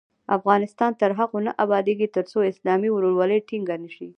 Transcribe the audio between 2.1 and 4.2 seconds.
ترڅو اسلامي ورورولي ټینګه نشي.